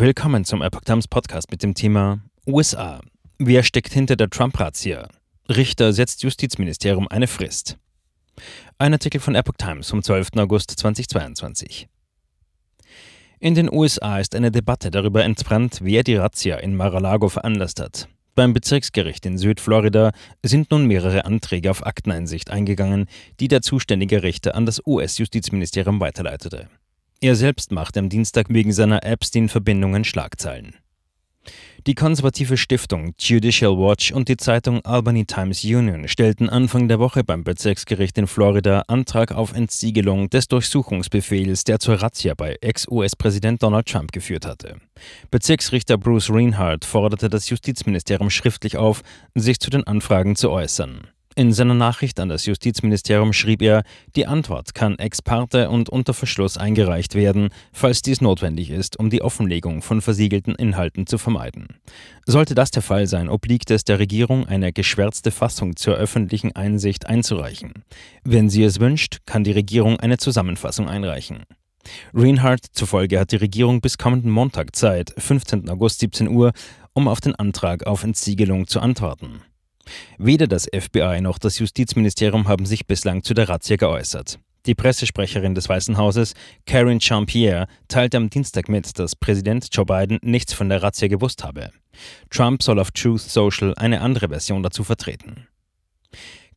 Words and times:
Willkommen 0.00 0.46
zum 0.46 0.62
Epoch 0.62 0.80
Times 0.80 1.06
Podcast 1.06 1.50
mit 1.50 1.62
dem 1.62 1.74
Thema 1.74 2.20
USA. 2.46 3.02
Wer 3.36 3.62
steckt 3.62 3.92
hinter 3.92 4.16
der 4.16 4.30
Trump-Razzia? 4.30 5.06
Richter 5.46 5.92
setzt 5.92 6.22
Justizministerium 6.22 7.06
eine 7.08 7.26
Frist. 7.26 7.76
Ein 8.78 8.94
Artikel 8.94 9.20
von 9.20 9.34
Epoch 9.34 9.58
Times 9.58 9.90
vom 9.90 10.02
12. 10.02 10.28
August 10.38 10.70
2022. 10.70 11.86
In 13.40 13.54
den 13.54 13.70
USA 13.70 14.18
ist 14.18 14.34
eine 14.34 14.50
Debatte 14.50 14.90
darüber 14.90 15.22
entbrannt, 15.22 15.80
wer 15.82 16.02
die 16.02 16.16
Razzia 16.16 16.56
in 16.56 16.76
Mar-a-Lago 16.76 17.28
veranlasst 17.28 17.78
hat. 17.78 18.08
Beim 18.34 18.54
Bezirksgericht 18.54 19.26
in 19.26 19.36
Südflorida 19.36 20.12
sind 20.42 20.70
nun 20.70 20.86
mehrere 20.86 21.26
Anträge 21.26 21.70
auf 21.70 21.84
Akteneinsicht 21.84 22.48
eingegangen, 22.48 23.04
die 23.38 23.48
der 23.48 23.60
zuständige 23.60 24.22
Richter 24.22 24.54
an 24.54 24.64
das 24.64 24.80
US-Justizministerium 24.86 26.00
weiterleitete. 26.00 26.70
Er 27.22 27.36
selbst 27.36 27.70
machte 27.70 28.00
am 28.00 28.08
Dienstag 28.08 28.46
wegen 28.48 28.72
seiner 28.72 29.04
Epstein-Verbindungen 29.04 30.04
Schlagzeilen. 30.04 30.76
Die 31.86 31.94
konservative 31.94 32.56
Stiftung 32.56 33.12
Judicial 33.18 33.76
Watch 33.76 34.10
und 34.12 34.28
die 34.28 34.38
Zeitung 34.38 34.82
Albany 34.86 35.26
Times 35.26 35.62
Union 35.62 36.08
stellten 36.08 36.48
Anfang 36.48 36.88
der 36.88 36.98
Woche 36.98 37.22
beim 37.22 37.44
Bezirksgericht 37.44 38.16
in 38.16 38.26
Florida 38.26 38.84
Antrag 38.88 39.32
auf 39.32 39.52
Entsiegelung 39.52 40.30
des 40.30 40.48
Durchsuchungsbefehls, 40.48 41.64
der 41.64 41.78
zur 41.78 41.96
Razzia 41.96 42.32
bei 42.34 42.56
Ex-US-Präsident 42.62 43.62
Donald 43.62 43.86
Trump 43.86 44.12
geführt 44.12 44.46
hatte. 44.46 44.76
Bezirksrichter 45.30 45.98
Bruce 45.98 46.30
Reinhardt 46.30 46.86
forderte 46.86 47.28
das 47.28 47.50
Justizministerium 47.50 48.30
schriftlich 48.30 48.78
auf, 48.78 49.02
sich 49.34 49.60
zu 49.60 49.68
den 49.68 49.86
Anfragen 49.86 50.36
zu 50.36 50.50
äußern. 50.50 51.06
In 51.40 51.54
seiner 51.54 51.72
Nachricht 51.72 52.20
an 52.20 52.28
das 52.28 52.44
Justizministerium 52.44 53.32
schrieb 53.32 53.62
er, 53.62 53.82
die 54.14 54.26
Antwort 54.26 54.74
kann 54.74 54.98
ex 54.98 55.22
parte 55.22 55.70
und 55.70 55.88
unter 55.88 56.12
Verschluss 56.12 56.58
eingereicht 56.58 57.14
werden, 57.14 57.48
falls 57.72 58.02
dies 58.02 58.20
notwendig 58.20 58.68
ist, 58.68 58.98
um 58.98 59.08
die 59.08 59.22
Offenlegung 59.22 59.80
von 59.80 60.02
versiegelten 60.02 60.54
Inhalten 60.54 61.06
zu 61.06 61.16
vermeiden. 61.16 61.80
Sollte 62.26 62.54
das 62.54 62.72
der 62.72 62.82
Fall 62.82 63.06
sein, 63.06 63.30
obliegt 63.30 63.70
es 63.70 63.84
der 63.84 63.98
Regierung, 63.98 64.46
eine 64.48 64.70
geschwärzte 64.74 65.30
Fassung 65.30 65.76
zur 65.76 65.94
öffentlichen 65.94 66.54
Einsicht 66.54 67.06
einzureichen. 67.06 67.84
Wenn 68.22 68.50
sie 68.50 68.62
es 68.62 68.78
wünscht, 68.78 69.20
kann 69.24 69.42
die 69.42 69.52
Regierung 69.52 69.98
eine 69.98 70.18
Zusammenfassung 70.18 70.90
einreichen. 70.90 71.44
Reinhardt 72.12 72.66
zufolge 72.72 73.18
hat 73.18 73.32
die 73.32 73.36
Regierung 73.36 73.80
bis 73.80 73.96
kommenden 73.96 74.30
Montag 74.30 74.76
Zeit, 74.76 75.14
15. 75.16 75.70
August 75.70 76.00
17 76.00 76.28
Uhr, 76.28 76.52
um 76.92 77.08
auf 77.08 77.22
den 77.22 77.34
Antrag 77.34 77.86
auf 77.86 78.04
Entsiegelung 78.04 78.66
zu 78.66 78.80
antworten. 78.80 79.40
Weder 80.18 80.46
das 80.46 80.66
FBI 80.66 81.20
noch 81.20 81.38
das 81.38 81.58
Justizministerium 81.58 82.48
haben 82.48 82.66
sich 82.66 82.86
bislang 82.86 83.22
zu 83.22 83.34
der 83.34 83.48
Razzia 83.48 83.76
geäußert. 83.76 84.38
Die 84.66 84.74
Pressesprecherin 84.74 85.54
des 85.54 85.68
Weißen 85.68 85.96
Hauses, 85.96 86.34
Karen 86.66 86.98
Jean-Pierre, 86.98 87.66
teilte 87.88 88.18
am 88.18 88.28
Dienstag 88.28 88.68
mit, 88.68 88.98
dass 88.98 89.16
Präsident 89.16 89.68
Joe 89.72 89.86
Biden 89.86 90.18
nichts 90.22 90.52
von 90.52 90.68
der 90.68 90.82
Razzia 90.82 91.08
gewusst 91.08 91.44
habe. 91.44 91.70
Trump 92.28 92.62
soll 92.62 92.78
auf 92.78 92.90
Truth 92.90 93.22
Social 93.22 93.74
eine 93.76 94.02
andere 94.02 94.28
Version 94.28 94.62
dazu 94.62 94.84
vertreten. 94.84 95.46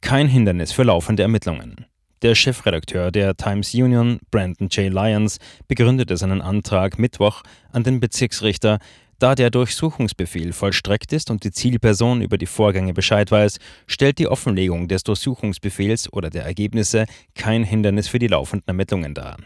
Kein 0.01 0.27
Hindernis 0.27 0.73
für 0.73 0.83
laufende 0.83 1.23
Ermittlungen. 1.23 1.85
Der 2.23 2.35
Chefredakteur 2.35 3.11
der 3.11 3.35
Times 3.35 3.73
Union, 3.73 4.19
Brandon 4.31 4.67
J. 4.69 4.91
Lyons, 4.91 5.39
begründete 5.67 6.17
seinen 6.17 6.41
Antrag 6.41 6.99
Mittwoch 6.99 7.43
an 7.71 7.83
den 7.83 7.99
Bezirksrichter, 7.99 8.79
da 9.23 9.35
der 9.35 9.51
Durchsuchungsbefehl 9.51 10.51
vollstreckt 10.51 11.13
ist 11.13 11.31
und 11.31 11.45
die 11.45 11.51
Zielperson 11.51 12.21
über 12.21 12.37
die 12.37 12.45
Vorgänge 12.45 12.93
Bescheid 12.93 13.31
weiß, 13.31 13.57
stellt 13.87 14.19
die 14.19 14.27
Offenlegung 14.27 14.89
des 14.89 15.03
Durchsuchungsbefehls 15.03 16.11
oder 16.11 16.29
der 16.29 16.43
Ergebnisse 16.43 17.05
kein 17.33 17.63
Hindernis 17.63 18.09
für 18.09 18.19
die 18.19 18.27
laufenden 18.27 18.67
Ermittlungen 18.67 19.13
dar. 19.13 19.37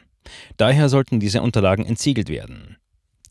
Daher 0.58 0.90
sollten 0.90 1.20
diese 1.20 1.44
Unterlagen 1.44 1.86
entsiegelt 1.86 2.28
werden. 2.28 2.77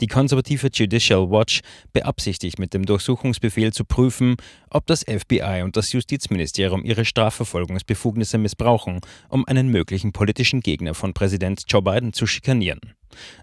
Die 0.00 0.06
konservative 0.06 0.68
Judicial 0.72 1.30
Watch 1.30 1.60
beabsichtigt 1.92 2.58
mit 2.58 2.74
dem 2.74 2.84
Durchsuchungsbefehl 2.84 3.72
zu 3.72 3.84
prüfen, 3.84 4.36
ob 4.70 4.86
das 4.86 5.04
FBI 5.04 5.62
und 5.64 5.76
das 5.76 5.92
Justizministerium 5.92 6.84
ihre 6.84 7.04
Strafverfolgungsbefugnisse 7.04 8.38
missbrauchen, 8.38 9.00
um 9.28 9.46
einen 9.46 9.68
möglichen 9.68 10.12
politischen 10.12 10.60
Gegner 10.60 10.94
von 10.94 11.14
Präsident 11.14 11.64
Joe 11.68 11.82
Biden 11.82 12.12
zu 12.12 12.26
schikanieren. 12.26 12.80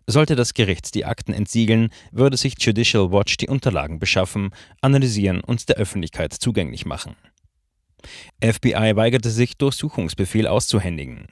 Sollte 0.06 0.36
das 0.36 0.54
Gericht 0.54 0.94
die 0.94 1.06
Akten 1.06 1.34
entsiegeln, 1.34 1.90
würde 2.12 2.38
sich 2.38 2.56
Judicial 2.60 3.12
Watch 3.12 3.38
die 3.38 3.48
Unterlagen 3.48 4.00
beschaffen, 4.00 4.52
analysieren 4.82 5.42
und 5.42 5.68
der 5.70 5.78
Öffentlichkeit 5.78 6.34
zugänglich 6.34 6.86
machen. 6.86 7.16
FBI 8.44 8.96
weigerte 8.96 9.30
sich, 9.30 9.58
Durchsuchungsbefehl 9.58 10.48
auszuhändigen. 10.48 11.28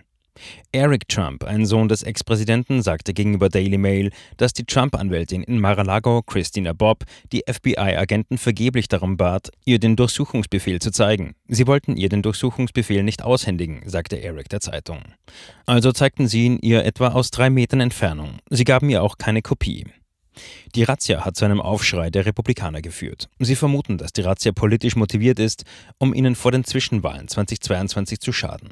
Eric 0.72 1.08
Trump, 1.08 1.44
ein 1.44 1.66
Sohn 1.66 1.88
des 1.88 2.04
Ex-Präsidenten, 2.04 2.82
sagte 2.82 3.14
gegenüber 3.14 3.50
Daily 3.50 3.78
Mail, 3.78 4.12
dass 4.38 4.54
die 4.54 4.66
Trump-Anwältin 4.66 5.44
in 5.44 5.60
Mar-a-Lago, 5.60 6.22
Christina 6.24 6.74
Bob, 6.74 7.04
die 7.32 7.44
FBI-Agenten 7.48 8.38
vergeblich 8.38 8.88
darum 8.88 9.18
bat, 9.18 9.50
ihr 9.66 9.80
den 9.80 9.96
Durchsuchungsbefehl 9.96 10.80
zu 10.80 10.92
zeigen. 10.92 11.36
Sie 11.48 11.68
wollten 11.68 11.98
ihr 11.98 12.10
den 12.10 12.22
Durchsuchungsbefehl 12.22 13.04
nicht 13.04 13.24
aushändigen, 13.24 13.82
sagte 13.86 14.22
Eric 14.22 14.50
der 14.50 14.62
Zeitung. 14.62 15.00
Also 15.66 15.92
zeigten 15.92 16.28
sie 16.28 16.46
ihn 16.46 16.60
ihr 16.62 16.86
etwa 16.86 17.10
aus 17.10 17.32
drei 17.32 17.50
Metern 17.50 17.82
Entfernung. 17.82 18.40
Sie 18.50 18.64
gaben 18.64 18.90
ihr 18.90 19.04
auch 19.04 19.18
keine 19.18 19.42
Kopie. 19.42 19.86
Die 20.76 20.84
Razzia 20.84 21.26
hat 21.26 21.36
zu 21.36 21.46
einem 21.46 21.60
Aufschrei 21.60 22.10
der 22.10 22.26
Republikaner 22.26 22.82
geführt. 22.82 23.30
Sie 23.40 23.56
vermuten, 23.56 23.98
dass 23.98 24.14
die 24.14 24.22
Razzia 24.22 24.54
politisch 24.54 24.96
motiviert 24.96 25.40
ist, 25.40 25.66
um 25.98 26.14
ihnen 26.14 26.36
vor 26.36 26.52
den 26.52 26.64
Zwischenwahlen 26.64 27.28
2022 27.28 28.20
zu 28.20 28.32
schaden. 28.32 28.70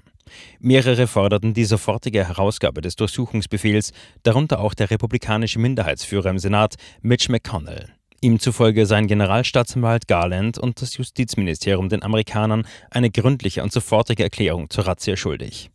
Mehrere 0.59 1.07
forderten 1.07 1.53
die 1.53 1.65
sofortige 1.65 2.27
Herausgabe 2.27 2.81
des 2.81 2.95
Durchsuchungsbefehls, 2.95 3.91
darunter 4.23 4.59
auch 4.59 4.73
der 4.73 4.91
republikanische 4.91 5.59
Minderheitsführer 5.59 6.29
im 6.29 6.39
Senat, 6.39 6.75
Mitch 7.01 7.31
McConnell. 7.31 7.87
Ihm 8.21 8.39
zufolge 8.39 8.85
seien 8.85 9.07
Generalstaatsanwalt 9.07 10.07
Garland 10.07 10.57
und 10.57 10.81
das 10.81 10.97
Justizministerium 10.97 11.87
den 11.87 12.03
Amerikanern 12.03 12.67
eine 12.91 13.09
gründliche 13.09 13.63
und 13.63 13.71
sofortige 13.71 14.23
Erklärung 14.23 14.69
zur 14.69 14.87
Razzia 14.87 15.15
schuldig. 15.15 15.69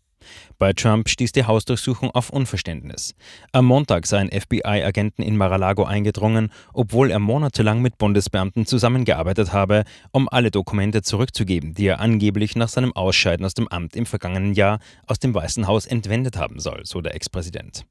Bei 0.59 0.73
Trump 0.73 1.09
stieß 1.09 1.33
die 1.33 1.45
Hausdurchsuchung 1.45 2.11
auf 2.11 2.31
Unverständnis. 2.31 3.15
Am 3.53 3.67
Montag 3.67 4.07
seien 4.07 4.31
FBI-Agenten 4.31 5.23
in 5.23 5.37
Mar-a-Lago 5.37 5.85
eingedrungen, 5.85 6.51
obwohl 6.73 7.11
er 7.11 7.19
monatelang 7.19 7.83
mit 7.83 7.99
Bundesbeamten 7.99 8.67
zusammengearbeitet 8.67 9.53
habe, 9.53 9.85
um 10.12 10.29
alle 10.29 10.51
Dokumente 10.51 11.03
zurückzugeben, 11.03 11.75
die 11.75 11.87
er 11.87 12.01
angeblich 12.01 12.57
nach 12.57 12.69
seinem 12.69 12.93
Ausscheiden 12.95 13.45
aus 13.45 13.55
dem 13.55 13.69
Amt 13.69 13.97
im 13.97 14.07
vergangenen 14.07 14.55
Jahr 14.55 14.79
aus 15.07 15.19
dem 15.19 15.35
Weißen 15.35 15.67
Haus 15.67 15.87
entwendet 15.87 16.37
haben 16.37 16.61
soll, 16.61 16.83
so 16.85 17.01
der 17.01 17.15
Ex-Präsident. 17.15 17.85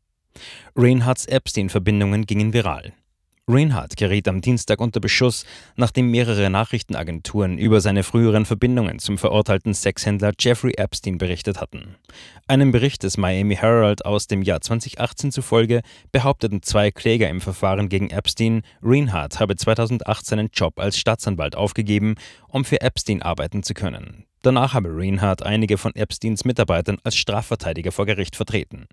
Reinhards 0.76 1.26
Epstein-Verbindungen 1.26 2.26
gingen 2.26 2.54
viral. 2.54 2.94
Reinhardt 3.46 3.98
geriet 3.98 4.30
am 4.30 4.40
Dienstag 4.40 4.80
unter 4.80 5.02
Beschuss, 5.02 5.46
nachdem 5.76 6.10
mehrere 6.10 6.50
Nachrichtenagenturen 6.50 7.58
über 7.58 7.82
seine 7.82 8.04
früheren 8.04 8.46
Verbindungen 8.46 9.00
zum 9.00 9.18
verurteilten 9.18 9.74
Sexhändler 9.74 10.32
Jeffrey 10.40 10.72
Epstein 10.78 11.18
berichtet 11.18 11.60
hatten. 11.60 11.96
Einem 12.48 12.72
Bericht 12.72 13.04
des 13.04 13.18
Miami 13.18 13.58
Herald 13.58 14.06
aus 14.06 14.28
dem 14.28 14.44
Jahr 14.44 14.62
2018 14.62 15.34
zufolge 15.34 15.82
behaupteten 16.14 16.62
zwei 16.62 16.90
Kläger 16.90 17.28
im 17.28 17.42
Verfahren 17.42 17.90
gegen 17.90 18.12
Epstein, 18.12 18.62
Reinhardt 18.82 19.42
habe 19.42 19.58
2008 19.58 20.26
seinen 20.26 20.50
Job 20.54 20.80
als 20.80 20.98
Staatsanwalt 20.98 21.58
aufgegeben, 21.58 22.16
um 22.48 22.64
für 22.64 22.80
Epstein 22.80 23.22
arbeiten 23.22 23.62
zu 23.62 23.74
können. 23.74 24.26
Danach 24.44 24.74
habe 24.74 24.90
Reinhardt 24.92 25.42
einige 25.44 25.78
von 25.78 25.96
Epsteins 25.96 26.44
Mitarbeitern 26.44 26.98
als 27.04 27.16
Strafverteidiger 27.16 27.94
vor 27.94 28.06
Gericht 28.06 28.36
vertreten. 28.36 28.88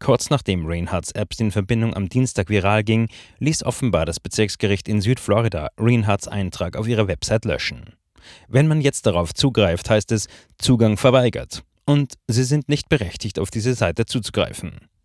Kurz 0.00 0.30
nachdem 0.30 0.66
Reinhardts 0.66 1.12
Epstein-Verbindung 1.12 1.94
am 1.94 2.08
Dienstag 2.08 2.48
viral 2.48 2.82
ging, 2.82 3.08
ließ 3.38 3.64
offenbar 3.64 4.06
das 4.06 4.18
Bezirksgericht 4.18 4.88
in 4.88 5.02
Südflorida 5.02 5.68
Reinhardts 5.76 6.26
Eintrag 6.26 6.74
auf 6.74 6.88
ihrer 6.88 7.06
Website 7.06 7.44
löschen. 7.44 7.92
Wenn 8.48 8.66
man 8.66 8.80
jetzt 8.80 9.04
darauf 9.04 9.34
zugreift, 9.34 9.90
heißt 9.90 10.10
es 10.10 10.26
Zugang 10.56 10.96
verweigert. 10.96 11.64
Und 11.84 12.14
sie 12.26 12.44
sind 12.44 12.70
nicht 12.70 12.88
berechtigt, 12.88 13.38
auf 13.38 13.50
diese 13.50 13.74
Seite 13.74 14.06
zuzugreifen. 14.06 14.88